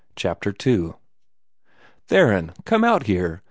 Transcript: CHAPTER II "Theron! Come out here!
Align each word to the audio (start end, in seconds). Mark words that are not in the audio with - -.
CHAPTER 0.15 0.51
II 0.65 0.93
"Theron! 2.07 2.53
Come 2.65 2.83
out 2.83 3.05
here! 3.05 3.39